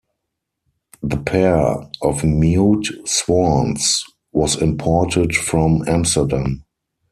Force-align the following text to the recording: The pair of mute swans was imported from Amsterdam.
The 1.03 1.17
pair 1.17 1.85
of 2.01 2.23
mute 2.23 2.87
swans 3.05 4.03
was 4.31 4.59
imported 4.59 5.35
from 5.35 5.87
Amsterdam. 5.87 6.63